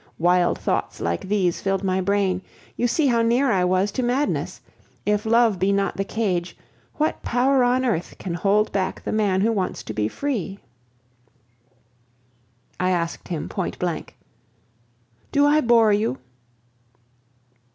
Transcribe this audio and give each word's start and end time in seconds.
Wild 0.17 0.57
thoughts 0.57 0.99
like 0.99 1.21
these 1.27 1.61
filled 1.61 1.83
my 1.83 2.01
brain; 2.01 2.41
you 2.75 2.87
see 2.87 3.05
how 3.05 3.21
near 3.21 3.51
I 3.51 3.63
was 3.63 3.91
to 3.91 4.01
madness! 4.01 4.59
If 5.05 5.27
love 5.27 5.59
be 5.59 5.71
not 5.71 5.95
the 5.95 6.03
cage, 6.03 6.57
what 6.95 7.21
power 7.21 7.63
on 7.63 7.85
earth 7.85 8.15
can 8.17 8.33
hold 8.33 8.71
back 8.71 9.03
the 9.03 9.11
man 9.11 9.41
who 9.41 9.51
wants 9.51 9.83
to 9.83 9.93
be 9.93 10.07
free? 10.07 10.57
I 12.79 12.89
asked 12.89 13.27
him 13.27 13.47
point 13.47 13.77
blank, 13.77 14.17
"Do 15.31 15.45
I 15.45 15.61
bore 15.61 15.93
you?" 15.93 16.17